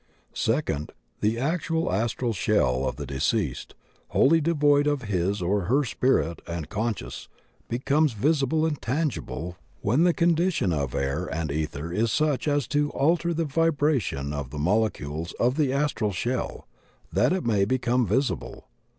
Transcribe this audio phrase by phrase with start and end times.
[0.33, 3.75] Second, the actual astral shell of the deceased—
[4.17, 7.27] wholly devoid of his or her spirit and conscience—
[7.69, 12.87] becomes visible and tangible when the condition of air and ether is such as to
[12.89, 16.67] so alter the vibration of the mole cules of the astral shell
[17.13, 18.69] that it may become visible.